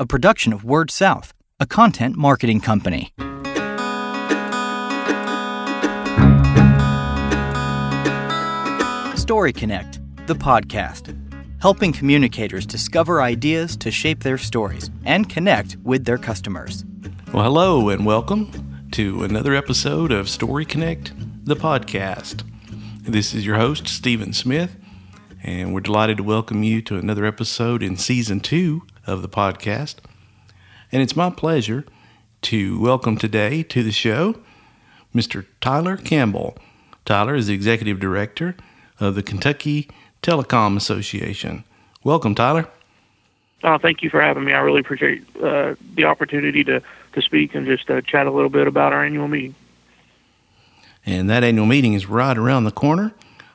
[0.00, 3.12] a production of Word South, a content marketing company.
[9.16, 9.98] Story Connect,
[10.28, 11.16] the podcast,
[11.60, 16.84] helping communicators discover ideas to shape their stories and connect with their customers.
[17.32, 21.12] Well, hello and welcome to another episode of Story Connect,
[21.44, 22.48] the podcast.
[23.02, 24.76] This is your host, Stephen Smith,
[25.42, 29.96] and we're delighted to welcome you to another episode in season two of the podcast.
[30.92, 31.84] And it's my pleasure
[32.42, 34.36] to welcome today to the show
[35.14, 35.46] Mr.
[35.60, 36.56] Tyler Campbell.
[37.04, 38.54] Tyler is the executive director
[39.00, 39.88] of the Kentucky
[40.22, 41.64] Telecom Association.
[42.04, 42.68] Welcome, Tyler.
[43.64, 44.52] Oh, thank you for having me.
[44.52, 46.82] I really appreciate uh, the opportunity to,
[47.14, 49.54] to speak and just uh, chat a little bit about our annual meeting.
[51.06, 53.14] And that annual meeting is right around the corner.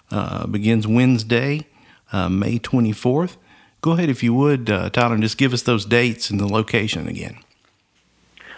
[0.09, 1.67] Uh, begins Wednesday,
[2.11, 3.37] uh, May 24th.
[3.83, 6.47] Go ahead, if you would, uh, Tyler, and just give us those dates and the
[6.47, 7.37] location again.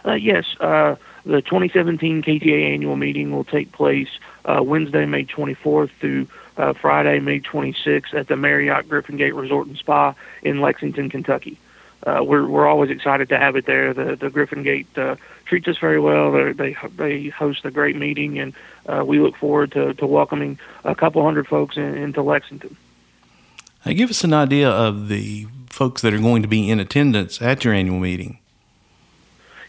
[0.06, 4.08] Uh, yes, the 2017 KTA annual meeting will take place
[4.48, 9.76] Wednesday, May 24th through uh, Friday, May 26th at the Marriott Griffin Gate Resort and
[9.78, 11.58] Spa in Lexington, Kentucky.
[12.06, 13.92] Uh, we're we're always excited to have it there.
[13.92, 16.32] The the Griffin Gate uh, treats us very well.
[16.32, 18.54] They're, they they host a great meeting, and
[18.86, 22.78] uh, we look forward to, to welcoming a couple hundred folks in, into Lexington.
[23.94, 27.64] Give us an idea of the folks that are going to be in attendance at
[27.64, 28.40] your annual meeting.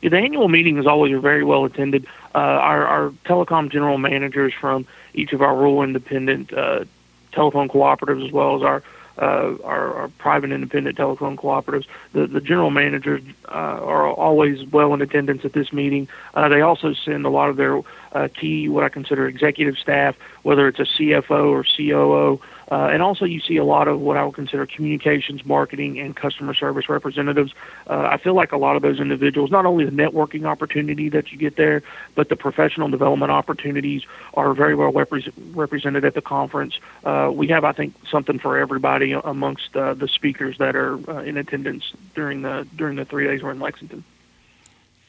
[0.00, 2.06] Yeah, the annual meeting is always very well attended.
[2.34, 6.84] Uh, our, our telecom general managers from each of our rural independent uh,
[7.32, 8.82] telephone cooperatives, as well as our
[9.18, 11.86] uh, our, our, private independent telephone cooperatives.
[12.12, 16.06] The, the general managers uh, are always well in attendance at this meeting.
[16.34, 17.80] Uh, they also send a lot of their
[18.12, 23.00] uh, key, what I consider executive staff, whether it's a CFO or COO, uh, and
[23.00, 26.88] also, you see a lot of what I would consider communications, marketing, and customer service
[26.88, 27.52] representatives.
[27.88, 31.30] Uh, I feel like a lot of those individuals, not only the networking opportunity that
[31.30, 31.82] you get there,
[32.16, 34.02] but the professional development opportunities
[34.34, 36.78] are very well repre- represented at the conference.
[37.04, 41.22] Uh, we have, I think, something for everybody amongst uh, the speakers that are uh,
[41.22, 44.02] in attendance during the during the three days we're in Lexington.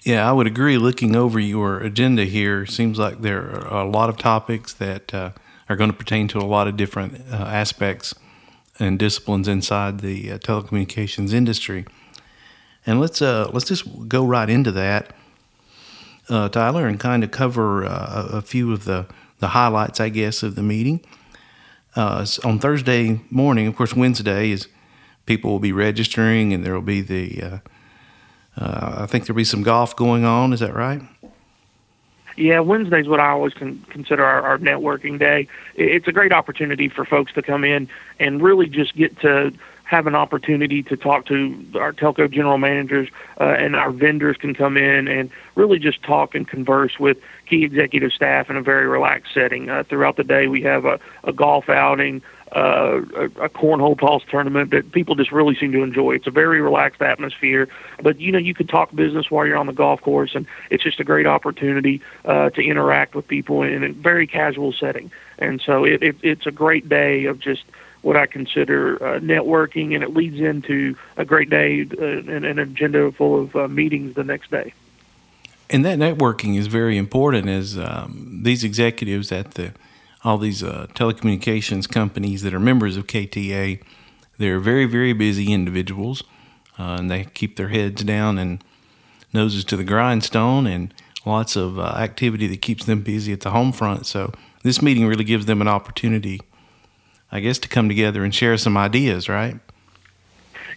[0.01, 0.77] Yeah, I would agree.
[0.77, 5.31] Looking over your agenda here, seems like there are a lot of topics that uh,
[5.69, 8.15] are going to pertain to a lot of different uh, aspects
[8.79, 11.85] and disciplines inside the uh, telecommunications industry.
[12.85, 15.13] And let's uh, let's just go right into that,
[16.29, 19.07] uh, Tyler, and kind of cover uh, a few of the
[19.39, 21.01] the highlights, I guess, of the meeting.
[21.95, 24.67] Uh, on Thursday morning, of course, Wednesday is
[25.25, 27.61] people will be registering, and there will be the
[28.59, 30.53] I think there'll be some golf going on.
[30.53, 31.01] Is that right?
[32.37, 35.47] Yeah, Wednesday's what I always con- consider our, our networking day.
[35.75, 37.89] It's a great opportunity for folks to come in
[38.19, 39.51] and really just get to
[39.85, 43.09] have an opportunity to talk to our telco general managers
[43.39, 47.63] uh, and our vendors can come in and really just talk and converse with key
[47.63, 49.69] executive staff in a very relaxed setting.
[49.69, 52.21] Uh, throughout the day, we have a, a golf outing,
[52.51, 53.01] uh,
[53.39, 56.13] a, cornhole toss tournament that people just really seem to enjoy.
[56.13, 57.67] It's a very relaxed atmosphere,
[58.01, 60.83] but you know you can talk business while you're on the golf course, and it's
[60.83, 65.11] just a great opportunity uh, to interact with people in a very casual setting.
[65.37, 67.63] And so it, it, it's a great day of just
[68.01, 72.59] what I consider uh, networking, and it leads into a great day uh, and an
[72.59, 74.73] agenda full of uh, meetings the next day.
[75.69, 79.73] And that networking is very important as um, these executives at the
[80.23, 83.81] all these uh, telecommunications companies that are members of KTA.
[84.37, 86.23] They're very, very busy individuals,
[86.77, 88.63] uh, and they keep their heads down and
[89.33, 90.93] noses to the grindstone, and
[91.25, 94.05] lots of uh, activity that keeps them busy at the home front.
[94.05, 94.31] So
[94.63, 96.41] this meeting really gives them an opportunity,
[97.31, 99.59] I guess, to come together and share some ideas, right?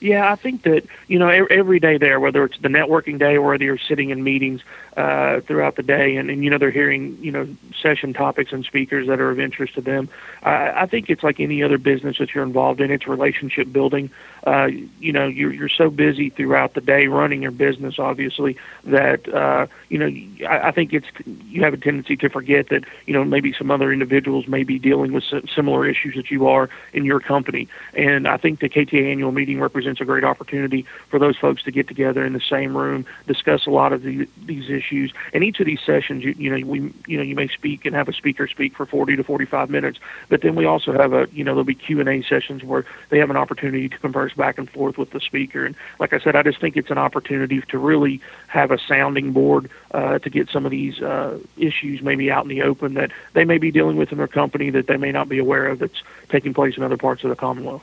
[0.01, 3.43] Yeah, I think that you know every day there, whether it's the networking day or
[3.43, 4.63] whether you're sitting in meetings
[4.97, 7.47] uh, throughout the day, and, and you know they're hearing you know
[7.81, 10.09] session topics and speakers that are of interest to them.
[10.43, 12.91] I, I think it's like any other business that you're involved in.
[12.91, 14.11] It's relationship building.
[14.47, 14.69] Uh,
[15.01, 19.67] you know, you're you're so busy throughout the day running your business, obviously, that uh,
[19.91, 23.23] you know I, I think it's you have a tendency to forget that you know
[23.23, 25.25] maybe some other individuals may be dealing with
[25.55, 29.61] similar issues that you are in your company, and I think the KTA annual meeting
[29.61, 33.05] represents presents a great opportunity for those folks to get together in the same room,
[33.27, 35.13] discuss a lot of the, these issues.
[35.33, 37.95] And each of these sessions, you, you know, we, you know, you may speak and
[37.95, 39.99] have a speaker speak for 40 to 45 minutes,
[40.29, 42.85] but then we also have a, you know, there'll be Q and A sessions where
[43.09, 45.67] they have an opportunity to converse back and forth with the speaker.
[45.67, 49.33] And like I said, I just think it's an opportunity to really have a sounding
[49.33, 53.11] board uh, to get some of these uh, issues maybe out in the open that
[53.33, 55.81] they may be dealing with in their company that they may not be aware of
[55.81, 57.83] that's taking place in other parts of the Commonwealth.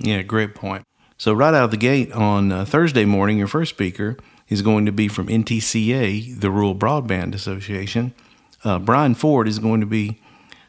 [0.00, 0.84] Yeah, great point.
[1.20, 4.16] So, right out of the gate on uh, Thursday morning, your first speaker
[4.48, 8.14] is going to be from NTCA, the Rural Broadband Association.
[8.64, 10.18] Uh, Brian Ford is going to be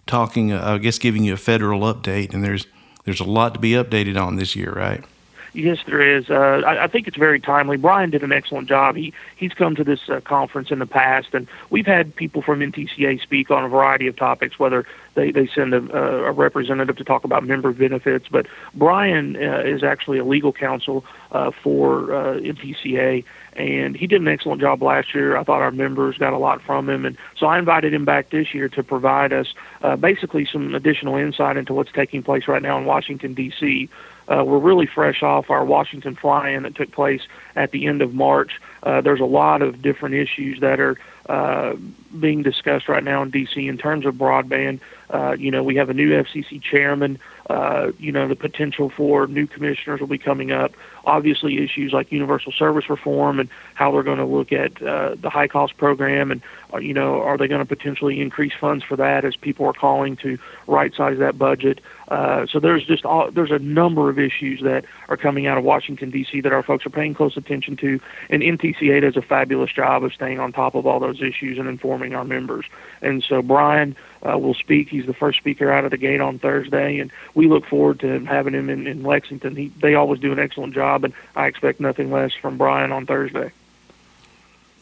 [0.08, 2.68] talking, uh, I guess, giving you a federal update, and there's
[3.06, 5.06] there's a lot to be updated on this year, right?
[5.54, 6.30] Yes, there is.
[6.30, 7.78] Uh, I, I think it's very timely.
[7.78, 8.98] Brian did an excellent job.
[8.98, 12.60] He he's come to this uh, conference in the past, and we've had people from
[12.60, 14.60] NTCA speak on a variety of topics.
[14.60, 19.60] Whether they they send a, a representative to talk about member benefits, but Brian uh,
[19.66, 23.24] is actually a legal counsel uh, for uh, NTCA,
[23.54, 25.38] and he did an excellent job last year.
[25.38, 28.30] I thought our members got a lot from him, and so I invited him back
[28.30, 32.62] this year to provide us uh, basically some additional insight into what's taking place right
[32.62, 33.90] now in Washington D.C.
[34.32, 37.22] Uh, we're really fresh off our Washington fly-in that took place
[37.56, 38.62] at the end of March.
[38.84, 40.98] Uh, there's a lot of different issues that are
[41.28, 41.76] uh,
[42.20, 43.68] being discussed right now in D.C.
[43.68, 44.80] in terms of broadband.
[45.10, 47.20] Uh, you know, we have a new FCC chairman.
[47.52, 50.72] Uh, you know, the potential for new commissioners will be coming up.
[51.04, 55.30] Obviously, issues like universal service reform and how they're going to look at uh, the
[55.30, 56.42] high cost program, and
[56.74, 59.74] uh, you know, are they going to potentially increase funds for that as people are
[59.74, 61.82] calling to right size that budget?
[62.08, 65.66] Uh, so there's just all, there's a number of issues that are coming out of
[65.66, 66.40] Washington D.C.
[66.40, 68.00] that our folks are paying close attention to,
[68.30, 71.68] and NTCA does a fabulous job of staying on top of all those issues and
[71.68, 72.66] informing our members.
[73.02, 73.98] And so Brian
[74.28, 74.90] uh, will speak.
[74.90, 78.20] He's the first speaker out of the gate on Thursday, and we look forward to
[78.26, 79.56] having him in, in Lexington.
[79.56, 83.06] He, they always do an excellent job, and I expect nothing less from Brian on
[83.06, 83.52] Thursday.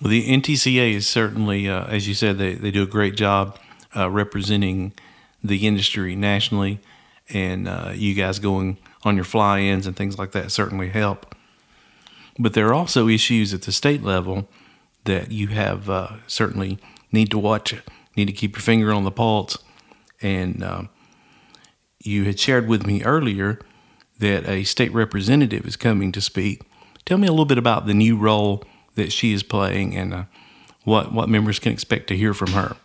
[0.02, 3.58] Well, the NTCA is certainly, uh, as you said, they, they do a great job
[3.96, 4.94] uh, representing
[5.44, 6.80] the industry nationally,
[7.30, 11.36] and uh, you guys going on your fly ins and things like that certainly help.
[12.38, 14.48] But there are also issues at the state level
[15.04, 16.80] that you have uh, certainly
[17.12, 17.74] need to watch
[18.20, 19.58] need to keep your finger on the pulse.
[20.22, 20.90] And um,
[22.00, 23.60] you had shared with me earlier
[24.20, 26.62] that a state representative is coming to speak.
[27.06, 28.64] Tell me a little bit about the new role
[28.96, 30.24] that she is playing and uh,
[30.84, 32.76] what what members can expect to hear from her.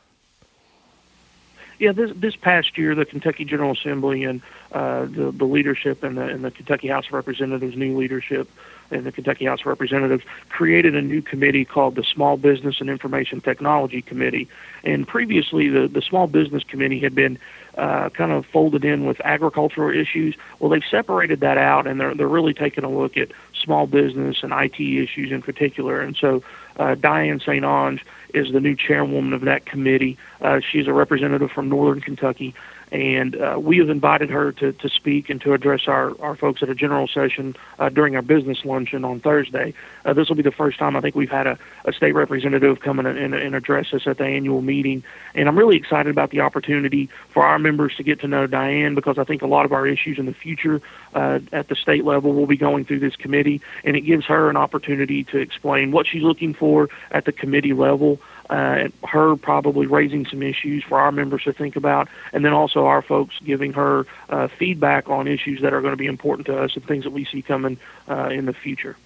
[1.79, 4.41] Yeah, this this past year, the Kentucky General Assembly and
[4.73, 8.49] uh, the the leadership and the, and the Kentucky House of Representatives, new leadership,
[8.95, 12.89] and the Kentucky House of Representatives created a new committee called the Small Business and
[12.89, 14.49] Information Technology Committee.
[14.85, 17.39] And previously, the, the Small Business Committee had been
[17.77, 20.37] uh, kind of folded in with agricultural issues.
[20.59, 23.29] Well, they've separated that out, and they're they're really taking a look at
[23.63, 26.01] small business and IT issues in particular.
[26.01, 26.43] And so,
[26.77, 27.65] uh, Diane St.
[27.65, 28.01] Onge
[28.33, 30.19] is the new chairwoman of that committee.
[30.41, 32.55] Uh, she's a representative from Northern Kentucky
[32.95, 36.63] and uh, we have invited her to, to speak and to address our, our folks
[36.63, 39.75] at a general session uh, during our business luncheon on Thursday.
[40.05, 42.79] Uh, this will be the first time I think we've had a, a state representative
[42.79, 45.03] come in and, and address us at the annual meeting,
[45.35, 48.95] and I'm really excited about the opportunity for our members to get to know Diane
[48.95, 50.81] because I think a lot of our issues in the future
[51.15, 54.49] uh, at the state level will be going through this committee, and it gives her
[54.49, 58.21] an opportunity to explain what she's looking for at the committee level
[58.51, 62.87] uh, her probably raising some issues for our members to think about, and then also
[62.87, 66.59] our folks giving her uh, feedback on issues that are going to be important to
[66.59, 68.97] us and things that we see coming uh, in the future.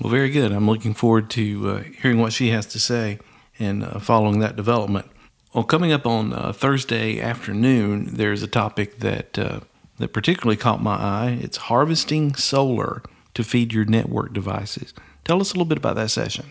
[0.00, 0.52] Well, very good.
[0.52, 3.18] I'm looking forward to uh, hearing what she has to say
[3.58, 5.06] and uh, following that development.
[5.54, 9.38] Well, coming up on uh, Thursday afternoon, there's a topic that
[10.00, 11.38] that particularly caught my eye.
[11.42, 13.02] It's harvesting solar
[13.34, 14.94] to feed your network devices.
[15.24, 16.46] Tell us a little bit about that session.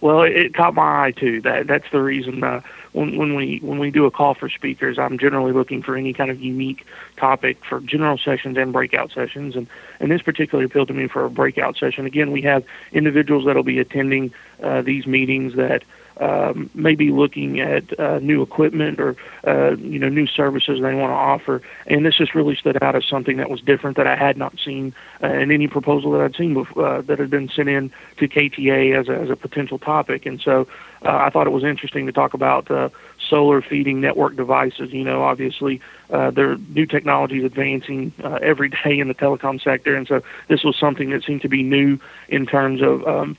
[0.00, 1.40] Well, it, caught my eye too.
[1.40, 2.60] That that's the reason uh,
[2.92, 6.12] when when we when we do a call for speakers, I'm generally looking for any
[6.12, 6.86] kind of unique
[7.16, 9.66] topic for general sessions and breakout sessions, and
[9.98, 12.06] and this particularly appealed to me for a breakout session.
[12.06, 15.82] Again, we have individuals that'll be attending uh, these meetings that
[16.20, 21.10] um, maybe looking at uh, new equipment or uh, you know new services they want
[21.10, 21.62] to offer.
[21.86, 24.58] And this just really stood out as something that was different that I had not
[24.58, 27.90] seen uh, in any proposal that I'd seen before, uh, that had been sent in
[28.18, 30.26] to KTA as a, as a potential topic.
[30.26, 30.66] And so
[31.04, 32.88] uh, I thought it was interesting to talk about uh,
[33.28, 34.92] solar feeding network devices.
[34.92, 40.08] You know, obviously there are new technologies advancing every day in the telecom sector, and
[40.08, 43.36] so this was something that seemed to be new in terms of um,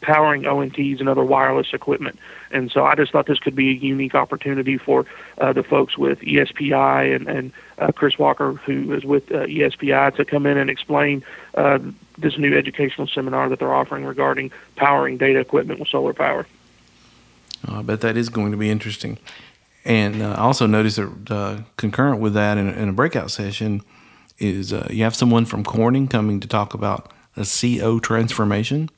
[0.00, 2.18] powering ONTs and other wireless equipment.
[2.50, 5.06] And so I just thought this could be a unique opportunity for
[5.38, 10.14] uh, the folks with ESPI and, and uh, Chris Walker, who is with uh, ESPI,
[10.16, 11.24] to come in and explain
[11.54, 11.78] uh,
[12.16, 16.46] this new educational seminar that they're offering regarding powering data equipment with solar power.
[17.66, 19.18] Oh, I bet that is going to be interesting.
[19.84, 23.82] And uh, I also noticed that uh, concurrent with that in, in, a breakout session
[24.38, 28.90] is you have someone from Corning coming to talk about a CO transformation.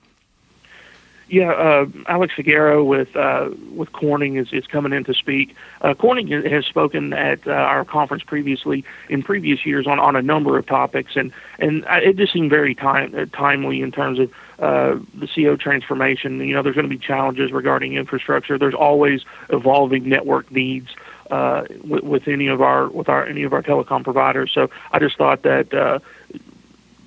[1.28, 5.56] Yeah, uh, Alex Figueroa with uh, with Corning is, is coming in to speak.
[5.80, 10.22] Uh, Corning has spoken at uh, our conference previously in previous years on, on a
[10.22, 14.30] number of topics, and and it just seemed very time, uh, timely in terms of
[14.60, 16.38] uh, the CO transformation.
[16.38, 18.56] You know, there's going to be challenges regarding infrastructure.
[18.56, 20.90] There's always evolving network needs
[21.32, 24.52] uh, with, with any of our with our any of our telecom providers.
[24.54, 25.98] So I just thought that uh,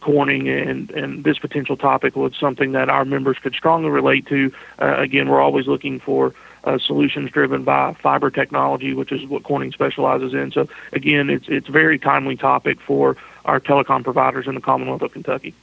[0.02, 4.52] Corning and and this potential topic was something that our members could strongly relate to.
[4.82, 9.44] Uh, again, we're always looking for uh, solutions driven by fiber technology, which is what
[9.44, 10.52] Corning specializes in.
[10.52, 15.02] So again, it's it's a very timely topic for our telecom providers in the Commonwealth
[15.02, 15.54] of Kentucky.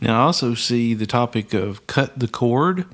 [0.00, 2.86] Now, I also see the topic of cut the cord,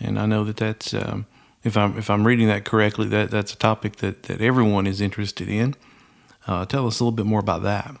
[0.00, 1.26] and I know that that's um,
[1.64, 5.00] if I'm if I'm reading that correctly, that that's a topic that that everyone is
[5.00, 5.74] interested in.
[6.46, 7.96] Uh, tell us a little bit more about that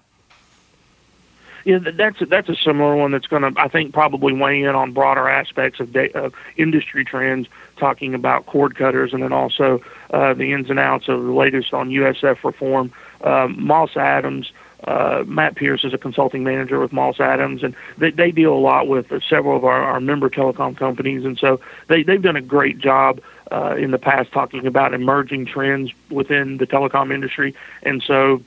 [1.68, 4.74] yeah, that's a, that's a similar one that's going to, I think, probably weigh in
[4.74, 7.46] on broader aspects of, of industry trends,
[7.76, 11.74] talking about cord cutters, and then also uh, the ins and outs of the latest
[11.74, 12.90] on USF reform.
[13.20, 14.50] Um, Moss Adams,
[14.84, 18.58] uh, Matt Pierce is a consulting manager with Moss Adams, and they, they deal a
[18.58, 22.40] lot with several of our, our member telecom companies, and so they, they've done a
[22.40, 23.20] great job
[23.52, 28.42] uh, in the past talking about emerging trends within the telecom industry, and so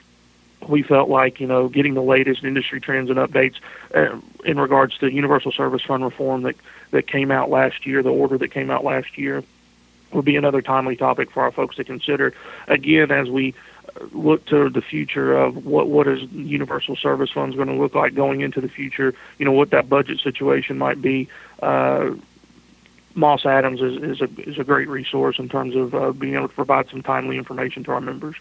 [0.67, 3.55] we felt like you know getting the latest industry trends and updates
[3.95, 6.55] uh, in regards to universal service fund reform that
[6.91, 9.43] that came out last year, the order that came out last year,
[10.11, 12.33] would be another timely topic for our folks to consider.
[12.67, 13.53] Again, as we
[14.11, 18.13] look to the future of what what is universal service funds going to look like
[18.13, 21.27] going into the future, you know what that budget situation might be.
[21.61, 22.11] Uh,
[23.13, 26.47] Moss Adams is, is a is a great resource in terms of uh, being able
[26.47, 28.35] to provide some timely information to our members.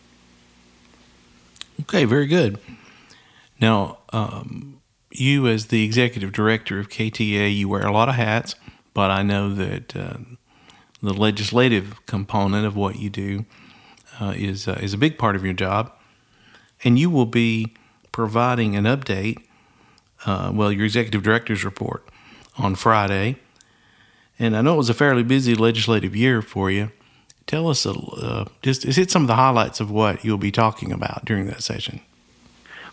[1.81, 2.59] Okay, very good.
[3.61, 8.55] Now, um, you as the executive director of KTA, you wear a lot of hats,
[8.93, 10.19] but I know that uh,
[11.03, 13.47] the legislative component of what you do
[14.21, 15.93] uh, is uh, is a big part of your job,
[16.85, 17.75] and you will be
[18.13, 19.39] providing an update.
[20.27, 22.07] Uh, well, your executive director's report
[22.59, 23.37] on Friday,
[24.39, 26.91] and I know it was a fairly busy legislative year for you.
[27.47, 30.53] Tell us a, uh, just is it some of the highlights of what you'll be
[30.53, 32.01] talking about during that session?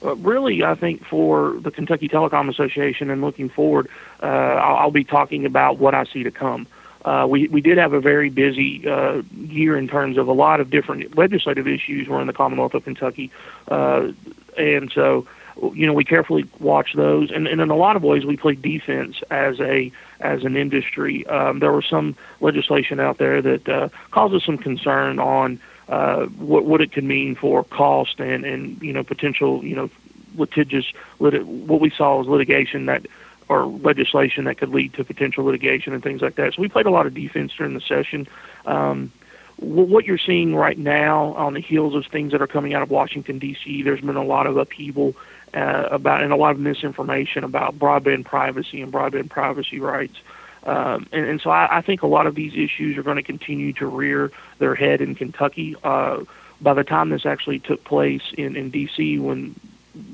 [0.03, 3.89] Uh, really, I think for the Kentucky Telecom Association and looking forward,
[4.21, 6.67] uh, I'll, I'll, be talking about what I see to come.
[7.03, 10.59] Uh, we we did have a very busy uh, year in terms of a lot
[10.59, 13.31] of different legislative issues were in the Commonwealth of Kentucky,
[13.69, 14.11] uh,
[14.57, 15.25] and so
[15.73, 18.55] you know we carefully watch those, and, and in a lot of ways we play
[18.55, 21.25] defense as a as an industry.
[21.27, 25.59] Um, there was some legislation out there that uh, causes some concern on
[25.89, 29.89] uh, what what it could mean for cost and and you know potential you know
[30.35, 30.85] litigious
[31.19, 33.05] lit- what we saw was litigation that
[33.49, 36.53] or legislation that could lead to potential litigation and things like that.
[36.53, 38.27] So we played a lot of defense during the session.
[38.65, 39.11] Um,
[39.57, 42.91] what you're seeing right now on the heels of things that are coming out of
[42.91, 45.15] Washington D.C., there's been a lot of upheaval
[45.53, 50.17] uh, about and a lot of misinformation about broadband privacy and broadband privacy rights.
[50.63, 53.23] Um, and, and so I, I think a lot of these issues are going to
[53.23, 55.75] continue to rear their head in Kentucky.
[55.83, 56.23] Uh,
[56.59, 59.55] by the time this actually took place in, in D.C., when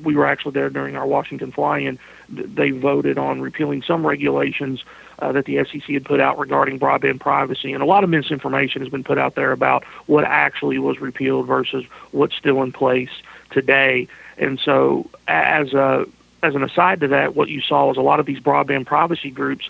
[0.03, 1.99] we were actually there during our Washington fly-in,
[2.29, 4.83] they voted on repealing some regulations
[5.19, 8.81] uh, that the FCC had put out regarding broadband privacy, and a lot of misinformation
[8.81, 13.11] has been put out there about what actually was repealed versus what's still in place
[13.51, 14.07] today.
[14.37, 16.05] And so, as a
[16.41, 19.31] as an aside to that, what you saw was a lot of these broadband privacy
[19.31, 19.69] groups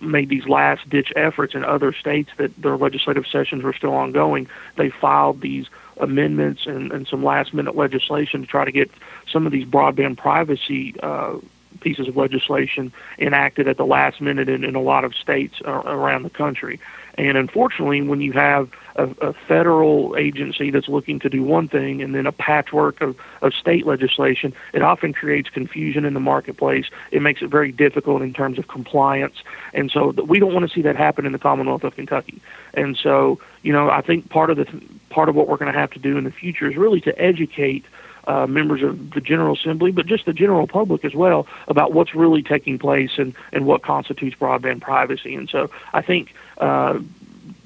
[0.00, 4.48] made these last ditch efforts in other states that their legislative sessions were still ongoing.
[4.76, 5.66] They filed these
[5.98, 8.90] amendments and, and some last minute legislation to try to get
[9.30, 11.38] some of these broadband privacy uh,
[11.80, 15.82] pieces of legislation enacted at the last minute in, in a lot of states uh,
[15.84, 16.80] around the country.
[17.18, 22.00] And unfortunately, when you have a, a, federal agency that's looking to do one thing
[22.00, 26.86] and then a patchwork of, of state legislation, it often creates confusion in the marketplace.
[27.10, 29.34] It makes it very difficult in terms of compliance.
[29.74, 32.40] And so we don't want to see that happen in the Commonwealth of Kentucky.
[32.74, 34.66] And so, you know, I think part of the
[35.10, 37.20] part of what we're going to have to do in the future is really to
[37.20, 37.84] educate
[38.28, 42.14] uh, members of the General Assembly, but just the general public as well, about what's
[42.14, 45.34] really taking place and, and what constitutes broadband privacy.
[45.34, 46.98] And so I think uh,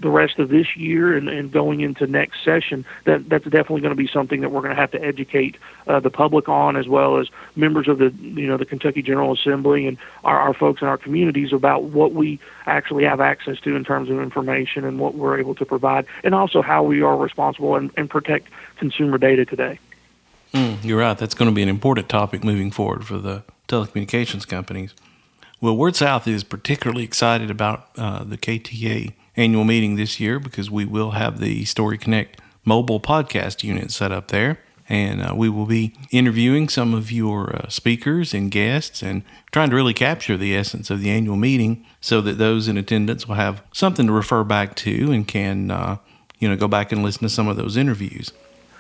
[0.02, 3.92] the rest of this year and, and going into next session, that that's definitely going
[3.92, 5.56] to be something that we're going to have to educate
[5.86, 9.32] uh, the public on, as well as members of the you know the Kentucky General
[9.32, 13.74] Assembly and our, our folks in our communities about what we actually have access to
[13.76, 17.16] in terms of information and what we're able to provide, and also how we are
[17.16, 19.78] responsible and, and protect consumer data today.
[20.52, 21.16] Mm, you're right.
[21.16, 24.94] That's going to be an important topic moving forward for the telecommunications companies.
[25.62, 30.72] Well, Word South is particularly excited about uh, the KTA annual meeting this year because
[30.72, 34.58] we will have the Story Connect mobile podcast unit set up there.
[34.88, 39.70] And uh, we will be interviewing some of your uh, speakers and guests and trying
[39.70, 43.36] to really capture the essence of the annual meeting so that those in attendance will
[43.36, 45.98] have something to refer back to and can, uh,
[46.40, 48.32] you know, go back and listen to some of those interviews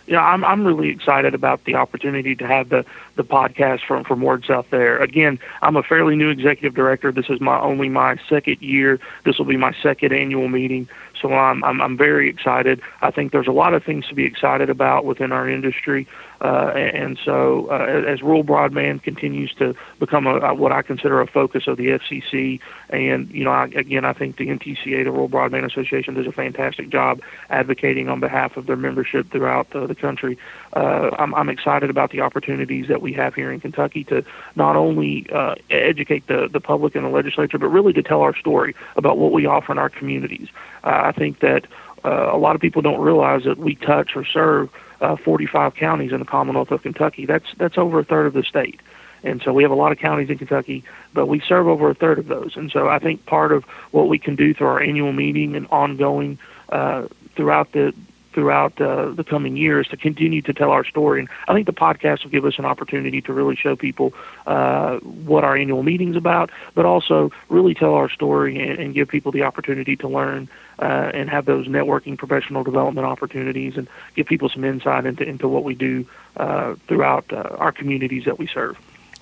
[0.06, 2.84] yeah, I'm I'm really excited about the opportunity to have the
[3.16, 4.98] the podcast from from Word South there.
[4.98, 7.12] Again, I'm a fairly new executive director.
[7.12, 8.98] This is my only my second year.
[9.24, 10.88] This will be my second annual meeting.
[11.20, 12.80] So I'm, I'm I'm very excited.
[13.00, 16.06] I think there's a lot of things to be excited about within our industry,
[16.42, 21.26] uh, and so uh, as rural broadband continues to become a, what I consider a
[21.26, 22.58] focus of the FCC,
[22.90, 26.32] and you know, I, again, I think the NTCA, the Rural Broadband Association, does a
[26.32, 30.36] fantastic job advocating on behalf of their membership throughout the country.
[30.72, 34.24] Uh, I'm, I'm excited about the opportunities that we have here in Kentucky to
[34.56, 38.34] not only uh, educate the the public and the legislature, but really to tell our
[38.34, 40.48] story about what we offer in our communities.
[40.82, 41.66] Uh, I think that
[42.04, 44.70] a lot of people don't realize that we touch or serve
[45.02, 47.26] uh, 45 counties in the Commonwealth of Kentucky.
[47.26, 48.80] That's that's over a third of the state.
[49.24, 50.82] And so we have a lot of counties in Kentucky,
[51.12, 52.56] but we serve over a third of those.
[52.56, 55.66] And so I think part of what we can do through our annual meeting and
[55.70, 56.38] ongoing
[56.70, 57.06] uh,
[57.36, 57.94] throughout the
[58.32, 61.20] throughout uh, the coming years to continue to tell our story.
[61.20, 64.12] And I think the podcast will give us an opportunity to really show people
[64.46, 69.08] uh, what our annual meeting's about, but also really tell our story and, and give
[69.08, 70.48] people the opportunity to learn
[70.78, 75.48] uh, and have those networking professional development opportunities and give people some insight into, into
[75.48, 78.76] what we do uh, throughout uh, our communities that we serve.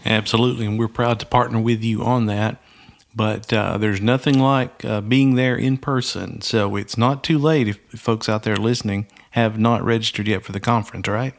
[0.05, 2.57] Absolutely, and we're proud to partner with you on that.
[3.15, 6.41] But uh, there's nothing like uh, being there in person.
[6.43, 10.53] So it's not too late if folks out there listening have not registered yet for
[10.53, 11.35] the conference, right?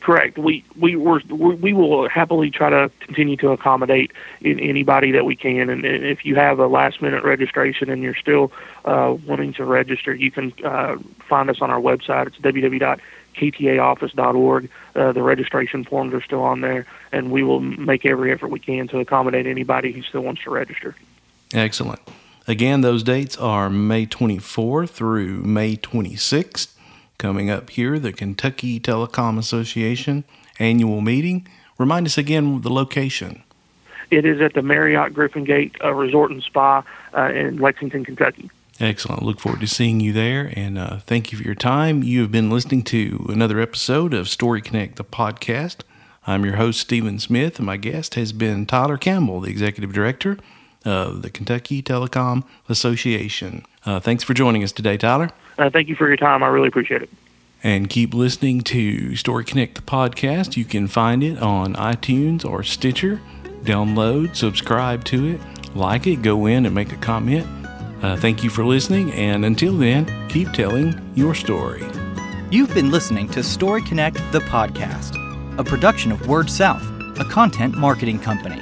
[0.00, 0.38] Correct.
[0.38, 5.68] We we we will happily try to continue to accommodate in anybody that we can.
[5.68, 8.52] And if you have a last minute registration and you're still
[8.84, 10.96] uh, wanting to register, you can uh,
[11.28, 12.28] find us on our website.
[12.28, 12.38] It's
[13.34, 14.70] www.ktaoffice.org.
[14.94, 18.60] Uh, the registration forms are still on there, and we will make every effort we
[18.60, 20.94] can to accommodate anybody who still wants to register.
[21.52, 22.00] Excellent.
[22.46, 26.74] Again, those dates are May 24 through May 26th.
[27.16, 30.24] Coming up here, the Kentucky Telecom Association
[30.58, 31.46] annual meeting.
[31.78, 33.42] Remind us again the location.
[34.10, 36.84] It is at the Marriott Griffin Gate uh, Resort and Spa
[37.16, 38.50] uh, in Lexington, Kentucky.
[38.80, 39.22] Excellent.
[39.22, 40.52] Look forward to seeing you there.
[40.56, 42.02] And uh, thank you for your time.
[42.02, 45.82] You have been listening to another episode of Story Connect, the podcast.
[46.26, 50.38] I'm your host, Stephen Smith, and my guest has been Tyler Campbell, the Executive Director
[50.84, 53.64] of the Kentucky Telecom Association.
[53.86, 55.30] Uh, thanks for joining us today, Tyler.
[55.56, 56.42] Uh, thank you for your time.
[56.42, 57.10] I really appreciate it.
[57.62, 60.56] And keep listening to Story Connect, the podcast.
[60.56, 63.20] You can find it on iTunes or Stitcher.
[63.62, 65.40] Download, subscribe to it,
[65.74, 67.63] like it, go in and make a comment.
[68.02, 71.84] Uh, thank you for listening, and until then, keep telling your story.
[72.50, 75.16] You've been listening to Story Connect, the podcast,
[75.58, 76.84] a production of Word South,
[77.18, 78.60] a content marketing company.